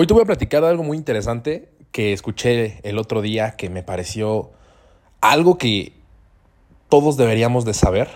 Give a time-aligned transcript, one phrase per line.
[0.00, 3.68] Hoy te voy a platicar de algo muy interesante que escuché el otro día que
[3.68, 4.52] me pareció
[5.20, 5.92] algo que
[6.88, 8.08] todos deberíamos de saber,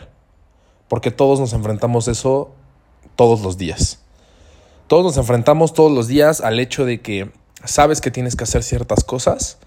[0.86, 2.52] porque todos nos enfrentamos eso
[3.16, 3.98] todos los días.
[4.86, 7.32] Todos nos enfrentamos todos los días al hecho de que
[7.64, 9.58] sabes que tienes que hacer ciertas cosas,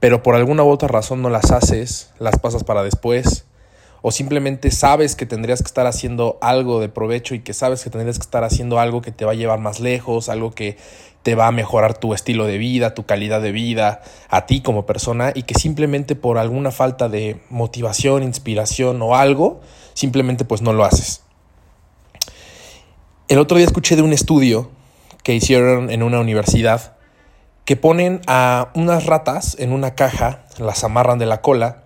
[0.00, 3.44] pero por alguna u otra razón no las haces, las pasas para después,
[4.02, 7.90] o simplemente sabes que tendrías que estar haciendo algo de provecho y que sabes que
[7.90, 10.76] tendrías que estar haciendo algo que te va a llevar más lejos, algo que
[11.22, 14.86] te va a mejorar tu estilo de vida, tu calidad de vida, a ti como
[14.86, 19.60] persona y que simplemente por alguna falta de motivación, inspiración o algo,
[19.94, 21.22] simplemente pues no lo haces.
[23.28, 24.70] El otro día escuché de un estudio
[25.22, 26.96] que hicieron en una universidad
[27.64, 31.81] que ponen a unas ratas en una caja, las amarran de la cola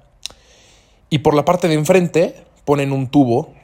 [1.17, 3.55] y por la parte de enfrente ponen un tubo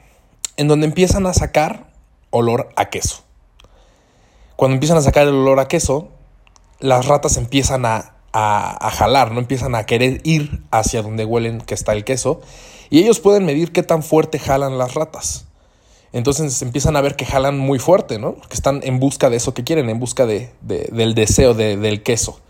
[0.56, 1.92] en donde empiezan a sacar
[2.30, 3.24] olor a queso.
[4.56, 6.08] Cuando empiezan a sacar el olor a queso,
[6.80, 11.74] las ratas empiezan a, a, jalar, no empiezan a querer ir hacia donde huelen que
[11.74, 12.40] está el queso.
[12.88, 15.44] Y ellos pueden medir qué tan fuerte jalan las ratas.
[16.14, 18.36] Entonces empiezan a ver que jalan muy fuerte, ¿no?
[18.48, 22.40] Que están en busca de eso que quieren, en busca de, del deseo del queso.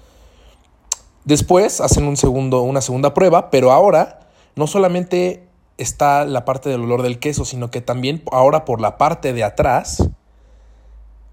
[1.24, 4.21] Después hacen un segundo, una segunda prueba, pero ahora
[4.56, 5.44] no solamente
[5.78, 9.44] está la parte del olor del queso, sino que también ahora por la parte de
[9.44, 10.08] atrás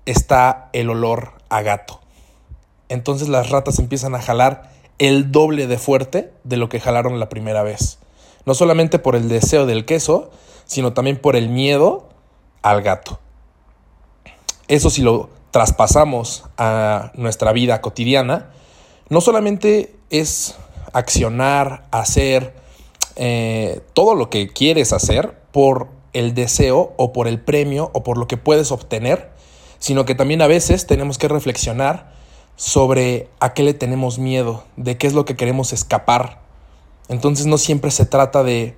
[0.06, 2.00] está el olor a gato.
[2.88, 7.30] Entonces las ratas empiezan a jalar el doble de fuerte de lo que jalaron la
[7.30, 8.00] primera vez.
[8.46, 10.32] No solamente por el deseo del queso,
[10.66, 12.10] sino también por el miedo
[12.62, 13.20] al gato.
[14.68, 18.52] Eso si lo traspasamos a nuestra vida cotidiana,
[19.10, 20.56] no solamente es
[20.94, 22.59] accionar, hacer,
[23.16, 28.18] eh, todo lo que quieres hacer por el deseo o por el premio o por
[28.18, 29.32] lo que puedes obtener,
[29.80, 32.14] sino que también a veces tenemos que reflexionar
[32.56, 36.42] sobre a qué le tenemos miedo, de qué es lo que queremos escapar.
[37.08, 38.76] Entonces no siempre se trata de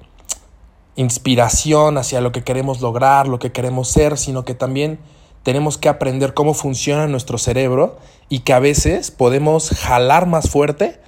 [0.95, 5.00] inspiración hacia lo que queremos lograr, lo que queremos ser, sino que también
[5.44, 7.97] tenemos que aprender cómo funciona nuestro cerebro
[8.29, 11.00] y que a veces podemos jalar más fuerte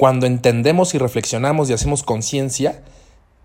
[0.00, 2.80] cuando entendemos y reflexionamos y hacemos conciencia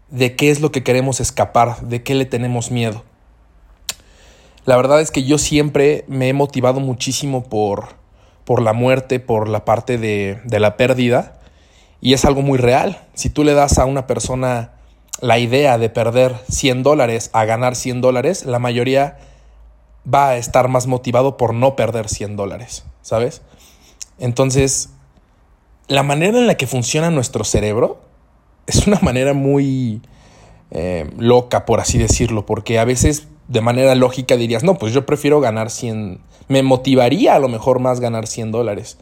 [0.09, 3.03] de qué es lo que queremos escapar, de qué le tenemos miedo.
[4.63, 7.89] La verdad es que yo siempre me he motivado muchísimo por,
[8.45, 11.41] por la muerte, por la parte de, de la pérdida,
[11.99, 13.01] y es algo muy real.
[13.15, 14.75] Si tú le das a una persona
[15.19, 19.17] la idea de perder 100 dólares a ganar 100 dólares, la mayoría
[20.07, 23.41] va a estar más motivado por no perder 100 dólares, ¿sabes?
[24.19, 24.94] Entonces,
[25.87, 27.99] la manera en la que funciona nuestro cerebro
[28.67, 30.01] es una manera muy
[30.71, 35.05] eh, loca, por así decirlo, porque a veces de manera lógica dirías, no, pues yo
[35.05, 38.97] prefiero ganar 100, me motivaría a lo mejor más ganar 100 dólares,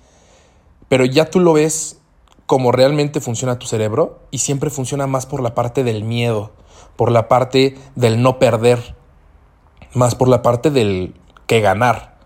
[0.90, 2.00] pero ya tú lo ves
[2.46, 6.52] como realmente funciona tu cerebro y siempre funciona más por la parte del miedo,
[6.98, 8.96] por la parte del no perder,
[9.94, 11.16] más por la parte del
[11.48, 12.18] que ganar.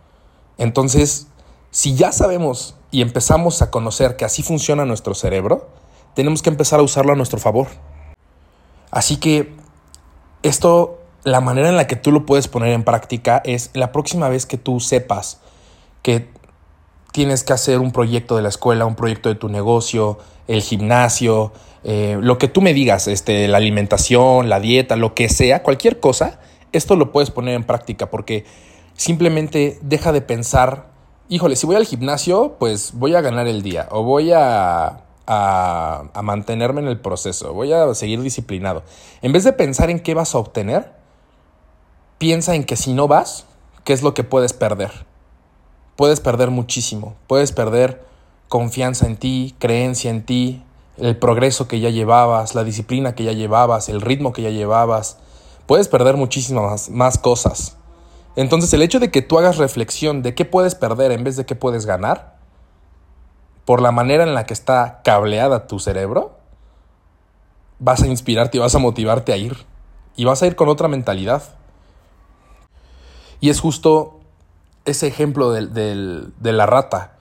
[0.57, 1.27] Entonces,
[1.69, 5.69] si ya sabemos y empezamos a conocer que así funciona nuestro cerebro,
[6.13, 7.67] tenemos que empezar a usarlo a nuestro favor.
[8.91, 9.55] Así que
[10.43, 14.29] esto, la manera en la que tú lo puedes poner en práctica es la próxima
[14.29, 15.41] vez que tú sepas
[16.01, 16.29] que
[17.11, 21.51] tienes que hacer un proyecto de la escuela, un proyecto de tu negocio, el gimnasio,
[21.83, 25.99] eh, lo que tú me digas, este, la alimentación, la dieta, lo que sea, cualquier
[25.99, 26.39] cosa,
[26.71, 28.45] esto lo puedes poner en práctica porque
[28.95, 30.96] simplemente deja de pensar
[31.29, 36.21] híjole, si voy al gimnasio, pues voy a ganar el día o voy a, a,
[36.23, 38.83] mantenerme en el proceso, voy a seguir disciplinado.
[39.21, 40.93] En vez de pensar en qué vas a obtener,
[42.17, 43.45] piensa en que si no vas,
[43.83, 44.91] ¿qué es lo que puedes perder?
[45.95, 48.05] Puedes perder muchísimo, puedes perder
[48.47, 50.63] confianza en ti, creencia en ti,
[50.97, 55.17] el progreso que ya llevabas, la disciplina que ya llevabas, el ritmo que ya llevabas.
[55.65, 57.76] Puedes perder muchísimas más cosas.
[58.37, 61.45] Entonces el hecho de que tú hagas reflexión de qué puedes perder en vez de
[61.47, 62.37] qué puedes ganar,
[63.65, 66.37] por la manera en la que está cableada tu cerebro,
[67.79, 69.65] vas a inspirarte y vas a motivarte a ir.
[70.15, 71.41] Y vas a ir con otra mentalidad.
[73.39, 74.19] Y es justo
[74.85, 77.13] ese ejemplo de, la rata.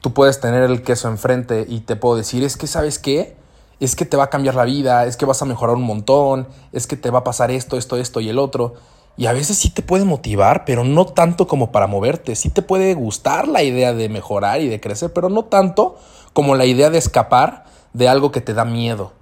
[0.00, 3.36] Tú puedes tener el queso enfrente y te puedo decir, es que sabes qué,
[3.78, 6.48] es que te va a cambiar la vida, es que vas a mejorar un montón,
[6.72, 8.74] es que te va a pasar esto, esto, esto y el otro.
[9.16, 12.34] Y a veces sí te puede motivar, pero no tanto como para moverte.
[12.34, 15.96] Sí te puede gustar la idea de mejorar y de crecer, pero no tanto
[16.32, 19.12] como la idea de escapar de algo que te da miedo.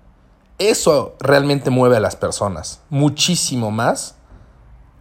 [0.59, 2.81] Eso realmente mueve a las personas.
[2.89, 4.17] Muchísimo más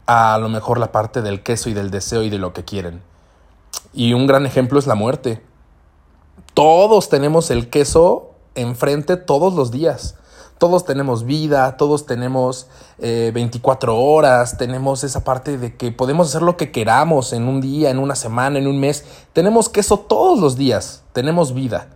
[0.08, 3.02] a, lo mejor la parte del queso y del deseo y de lo que quieren.
[3.94, 5.44] Y un gran ejemplo es la muerte.
[6.54, 10.16] Todos tenemos el queso enfrente todos los días.
[10.62, 12.68] Todos tenemos vida, todos tenemos
[13.00, 17.62] 24 eh, horas, tenemos esa parte de que podemos hacer lo que queramos en un
[17.62, 19.04] día, en una semana, en un mes.
[19.34, 21.88] Tenemos queso todos los días, tenemos vida.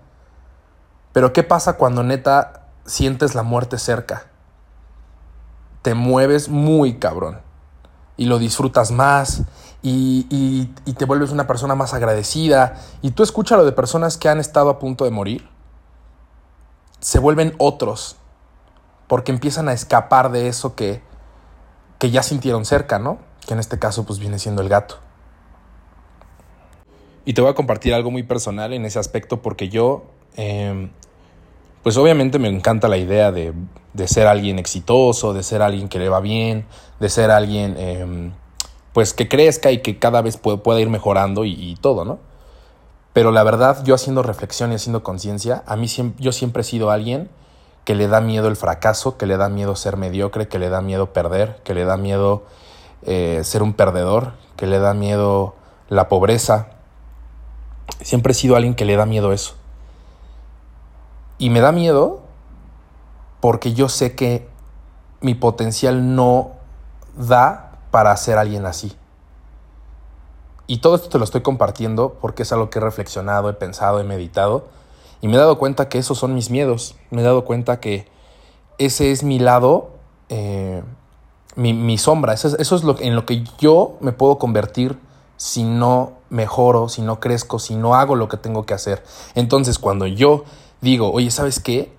[1.14, 4.30] Pero ¿qué pasa cuando neta sientes la muerte cerca?
[5.84, 7.42] Te mueves muy cabrón
[8.18, 9.44] y lo disfrutas más
[9.84, 12.82] y, te vuelves una persona más agradecida.
[13.04, 15.48] Y tú escuchas lo de personas que han estado a punto de morir.
[17.00, 18.18] Se vuelven otros
[19.08, 21.02] porque empiezan a escapar de eso que,
[22.00, 23.20] que ya sintieron cerca, ¿no?
[23.48, 25.00] Que en este caso pues viene siendo el gato.
[27.26, 30.06] Y te voy a compartir algo muy personal en ese aspecto porque yo,
[30.36, 30.92] em,
[31.82, 33.54] pues obviamente me encanta la idea de,
[33.94, 36.66] de, ser alguien exitoso, de ser alguien que le va bien,
[37.00, 38.32] de ser alguien em,
[38.94, 42.20] pues que crezca y que cada vez pueda, ir mejorando y, todo, ¿no?
[43.12, 45.88] Pero la verdad, yo haciendo reflexión y haciendo conciencia, a mí
[46.18, 47.30] yo siempre he sido alguien
[47.86, 50.82] que le da miedo el fracaso, que le da miedo ser mediocre, que le da
[50.82, 52.44] miedo perder, que le da miedo
[53.04, 55.54] eh, ser un perdedor, que le da miedo
[55.88, 56.70] la pobreza.
[58.02, 59.54] Siempre he sido alguien que le da miedo eso.
[61.38, 62.22] Y me da miedo
[63.40, 64.50] porque yo sé que
[65.22, 66.54] mi potencial no
[67.16, 68.98] da para ser alguien así.
[70.66, 74.00] Y todo esto te lo estoy compartiendo porque es algo que he reflexionado, he pensado,
[74.00, 74.66] he meditado
[75.22, 76.96] y me he dado cuenta que esos son mis miedos.
[77.10, 78.08] Me he dado cuenta que
[78.78, 79.92] ese es mi lado,
[80.30, 80.84] eh,
[81.56, 82.34] mi, sombra.
[82.34, 84.98] Eso es, eso es lo, en lo que yo me puedo convertir
[85.38, 89.04] si no mejoro, si no crezco, si no hago lo que tengo que hacer.
[89.36, 90.44] Entonces cuando yo
[90.82, 91.94] digo, oye, ¿sabes qué?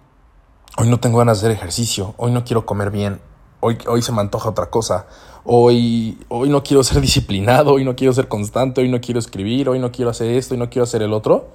[0.78, 3.20] Hoy no tengo ganas de hacer ejercicio, hoy no quiero comer bien,
[3.60, 5.06] hoy, hoy se me antoja otra cosa,
[5.44, 9.70] hoy, hoy no quiero ser disciplinado, hoy no quiero ser constante, hoy no quiero escribir,
[9.70, 11.48] hoy no quiero hacer esto, hoy no quiero hacer el otro,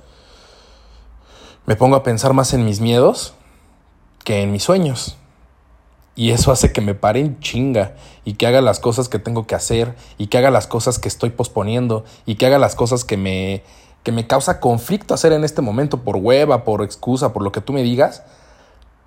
[1.65, 3.33] me pongo a pensar más en mis miedos
[4.23, 5.17] que en mis sueños.
[6.15, 9.47] Y eso hace que me pare en chinga y que haga las cosas que tengo
[9.47, 13.05] que hacer y que haga las cosas que estoy posponiendo y que haga las cosas
[13.05, 13.63] que me,
[14.03, 17.61] que me causa conflicto hacer en este momento por hueva, por excusa, por lo que
[17.61, 18.23] tú me digas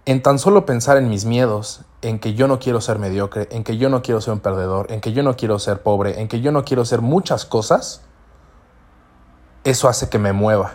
[0.07, 3.65] en tan solo pensar en mis miedos, en que yo no quiero ser mediocre, en
[3.65, 6.29] que yo no quiero ser un perdedor, en que yo no quiero ser pobre, en
[6.29, 8.03] que yo no quiero ser muchas cosas,
[9.65, 10.75] eso hace que me mueva.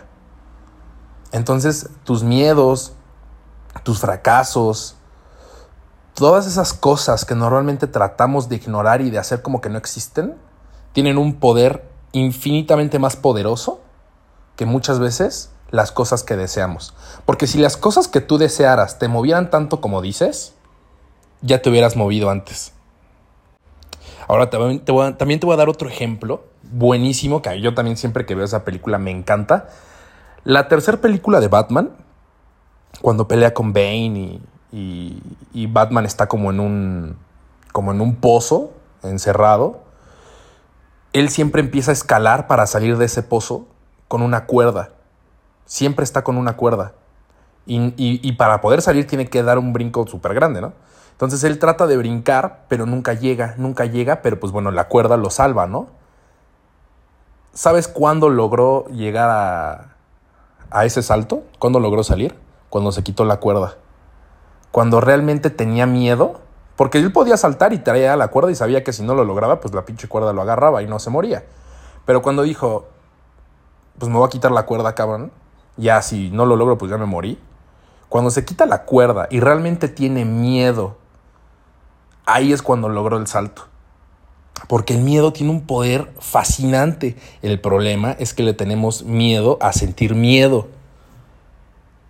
[1.32, 2.92] Entonces, tus miedos,
[3.82, 4.96] tus fracasos,
[6.14, 10.36] todas esas cosas que normalmente tratamos de ignorar y de hacer como que no existen,
[10.92, 13.80] tienen un poder infinitamente más poderoso
[14.56, 16.94] que muchas veces las cosas que deseamos.
[17.24, 20.54] Porque si las cosas que tú desearas te movieran tanto como dices,
[21.42, 22.72] ya te hubieras movido antes.
[24.26, 24.92] Ahora también te
[25.46, 29.10] voy a dar otro ejemplo buenísimo, que yo también siempre que veo esa película me
[29.10, 29.68] encanta.
[30.44, 31.90] La tercera película de Batman,
[33.02, 34.40] cuando pelea con Bane
[34.72, 35.22] y,
[35.52, 37.16] y, Batman está como en un,
[37.72, 38.72] como en un pozo
[39.02, 39.80] encerrado,
[41.12, 43.66] él siempre empieza a escalar para salir de ese pozo
[44.08, 44.90] con una cuerda
[45.70, 46.94] siempre está con una cuerda.
[47.64, 50.72] Y, para poder salir tiene que dar un brinco súper grande, ¿no?
[51.12, 55.16] Entonces él trata de brincar, pero nunca llega, nunca llega, pero pues bueno, la cuerda
[55.16, 55.86] lo salva, ¿no?
[57.52, 59.89] ¿Sabes cuándo logró llegar a,
[60.70, 61.42] a ese salto?
[61.58, 62.36] ¿Cuándo logró salir?
[62.68, 63.76] Cuando se quitó la cuerda.
[64.70, 66.40] Cuando realmente tenía miedo,
[66.76, 69.60] porque él podía saltar y traía la cuerda y sabía que si no lo lograba,
[69.60, 71.44] pues la pinche cuerda lo agarraba y no se moría.
[72.06, 72.88] Pero cuando dijo,
[73.98, 75.32] pues me voy a quitar la cuerda, cabrón,
[75.76, 77.38] ya si no lo logro, pues ya me morí.
[78.08, 80.96] Cuando se quita la cuerda y realmente tiene miedo,
[82.26, 83.64] ahí es cuando logró el salto.
[84.68, 87.16] Porque el miedo tiene un poder fascinante.
[87.42, 90.68] El problema es que le tenemos miedo a sentir miedo.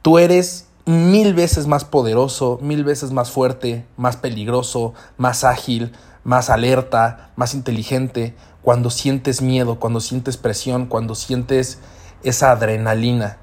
[0.03, 5.93] Tú eres mil veces más poderoso, mil veces más fuerte, más peligroso, más ágil,
[6.25, 11.79] más alerta, más inteligente, cuando sientes miedo, cuando sientes presión, cuando sientes
[12.23, 13.39] esa adrenalina.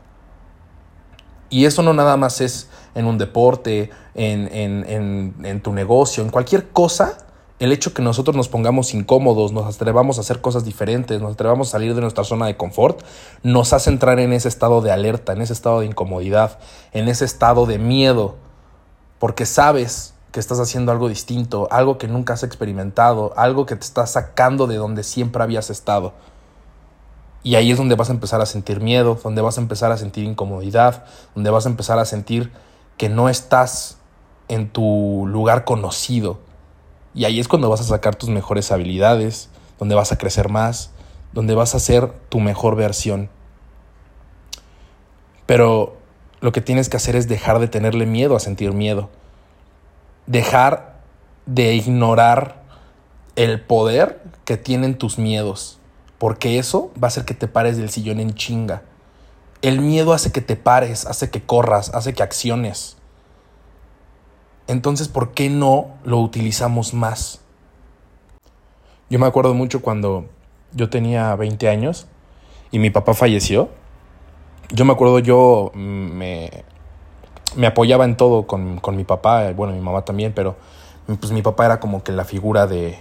[1.49, 7.26] Y eso no nada más es en un deporte, en, tu negocio, en cualquier cosa.
[7.59, 11.69] El hecho que nosotros nos pongamos incómodos, nos atrevamos a hacer cosas diferentes, nos atrevamos
[11.69, 13.01] a salir de nuestra zona de confort,
[13.41, 16.59] nos hace entrar en ese estado de alerta, en ese estado de incomodidad,
[16.93, 18.35] en ese estado de miedo,
[19.17, 23.85] porque sabes que estás haciendo algo distinto, algo que nunca has experimentado, algo que te
[23.85, 26.13] está sacando de donde siempre habías estado.
[27.41, 29.97] Y ahí es donde vas a empezar a sentir miedo, donde vas a empezar a
[29.97, 32.51] sentir incomodidad, donde vas a empezar a sentir
[32.97, 33.97] que no estás
[34.47, 36.45] en tu lugar conocido.
[37.17, 40.91] Y ahí es cuando vas a sacar tus mejores habilidades, donde vas a crecer más,
[41.33, 43.31] donde vas a ser tu mejor versión.
[45.47, 45.97] Pero
[46.41, 49.09] lo que tienes que hacer es dejar de tenerle miedo a sentir miedo.
[50.27, 50.99] Dejar
[51.47, 52.61] de ignorar
[53.35, 55.79] el poder que tienen tus miedos.
[56.19, 58.83] Porque eso va a hacer que te pares del sillón en chinga.
[59.63, 62.95] El miedo hace que te pares, hace que corras, hace que acciones.
[64.67, 67.39] Entonces, ¿por qué no lo utilizamos más?
[69.09, 70.25] Yo me acuerdo mucho cuando
[70.73, 72.07] yo tenía 20 años
[72.71, 73.69] y mi papá falleció.
[74.69, 76.51] Yo me acuerdo, yo me,
[77.55, 80.57] me apoyaba en todo con, con, mi papá, bueno, mi mamá también, pero
[81.05, 82.99] pues mi papá era como que la figura de,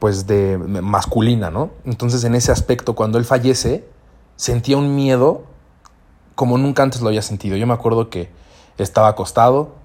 [0.00, 1.70] pues de masculina, ¿no?
[1.84, 3.86] Entonces en ese aspecto, cuando él fallece,
[4.34, 5.44] sentía un miedo
[6.34, 7.56] como nunca antes lo había sentido.
[7.56, 8.30] Yo me acuerdo que
[8.78, 9.81] estaba acostado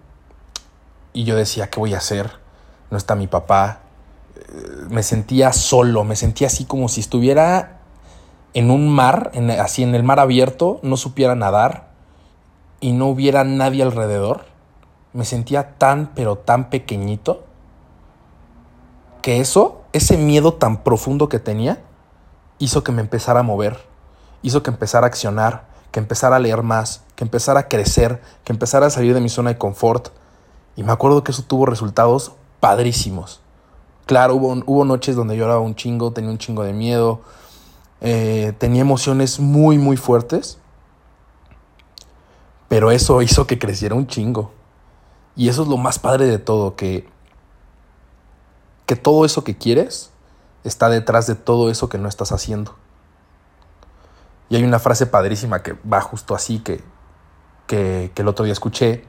[1.18, 2.30] y yo decía, ¿qué voy a hacer?
[2.92, 3.80] No está mi papá,
[4.88, 7.80] me sentía solo, me sentía así como si estuviera
[8.54, 11.88] en un mar, así en el mar abierto, no supiera nadar
[12.82, 14.46] y no hubiera nadie alrededor.
[15.12, 17.46] Me sentía tan, pero tan pequeñito
[19.24, 21.82] que eso, ese miedo tan profundo que tenía,
[22.60, 23.80] hizo que me empezara a mover,
[24.44, 28.54] hizo que empezara a accionar, que empezara a leer más, que empezara a crecer, que
[28.54, 30.10] empezara a salir de mi zona de confort.
[30.78, 33.42] Y me acuerdo que eso tuvo resultados padrísimos.
[34.06, 37.20] Claro, hubo, hubo noches donde lloraba un chingo, tenía un chingo de miedo,
[38.00, 40.60] eh, tenía emociones muy, muy fuertes,
[42.68, 44.52] pero eso hizo que creciera un chingo.
[45.36, 47.10] Y eso es lo más padre de todo, que,
[48.86, 50.12] que todo eso que quieres
[50.64, 52.76] está detrás de todo eso que no estás haciendo.
[54.50, 56.84] Y hay una frase padrísima que va justo así, que,
[57.66, 59.06] que, que el otro día escuché,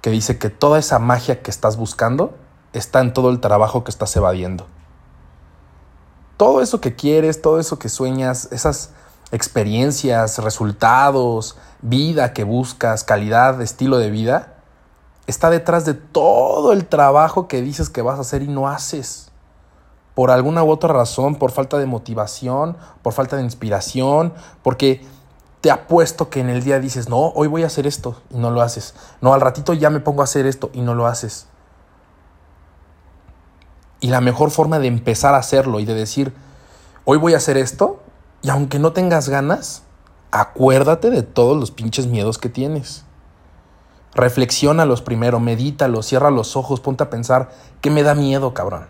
[0.00, 2.34] que dice que toda esa magia que estás buscando
[2.72, 4.66] está en todo el trabajo que estás evadiendo.
[6.36, 8.90] Todo eso que quieres, todo eso que sueñas, esas
[9.32, 14.54] experiencias, resultados, vida que buscas, calidad, estilo de vida,
[15.26, 19.30] está detrás de todo el trabajo que dices que vas a hacer y no haces.
[20.14, 25.04] Por alguna u otra razón, por falta de motivación, por falta de inspiración, porque
[25.60, 28.50] te apuesto que en el día dices, no, hoy voy a hacer esto y no
[28.50, 28.94] lo haces.
[29.20, 31.46] No, al ratito ya me pongo a hacer esto y no lo haces.
[34.00, 36.32] Y la mejor forma de empezar a hacerlo y de decir,
[37.04, 38.00] hoy voy a hacer esto,
[38.42, 39.82] y aunque no tengas ganas,
[40.30, 43.04] acuérdate de todos los pinches miedos que tienes.
[44.14, 48.88] Reflexiónalos primero, medítalos, cierra los ojos, ponte a pensar, ¿qué me da miedo, cabrón?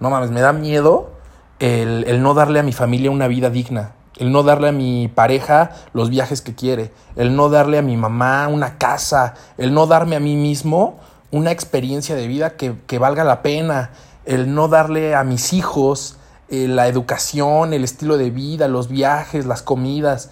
[0.00, 1.10] No mames, me da miedo
[1.58, 5.08] el, el no darle a mi familia una vida digna, el no darle a mi
[5.08, 9.86] pareja los viajes que quiere, el no darle a mi mamá una casa, el no
[9.86, 10.98] darme a mí mismo
[11.30, 13.90] una experiencia de vida que, que valga la pena,
[14.24, 16.18] el no darle a mis hijos
[16.50, 20.30] eh, la educación, el estilo de vida, los viajes, las comidas.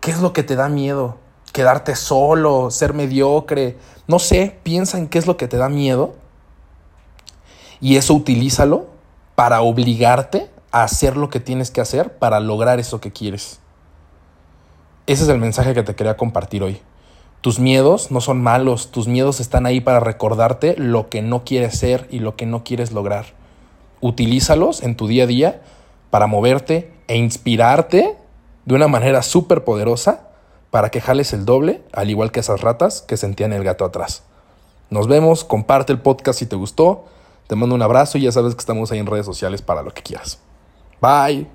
[0.00, 1.18] ¿Qué es lo que te da miedo?
[1.52, 3.76] Quedarte solo, ser mediocre.
[4.06, 6.14] No sé, piensa en qué es lo que te da miedo.
[7.80, 8.86] Y eso utilízalo
[9.34, 13.60] para obligarte hacer lo que tienes que hacer para lograr eso que quieres.
[15.06, 16.80] Ese es el mensaje que te quería compartir hoy.
[17.40, 21.78] Tus miedos no son malos, tus miedos están ahí para recordarte lo que no quieres
[21.78, 23.26] ser y lo que no quieres lograr.
[24.00, 25.62] Utilízalos en tu día a día
[26.10, 28.16] para moverte e inspirarte
[28.66, 30.28] de una manera súper poderosa
[30.70, 34.22] para que jales el doble, al igual que esas ratas que sentían el gato atrás.
[34.90, 37.06] Nos vemos, comparte el podcast si te gustó,
[37.46, 39.92] te mando un abrazo y ya sabes que estamos ahí en redes sociales para lo
[39.92, 40.40] que quieras.
[41.00, 41.46] Bye.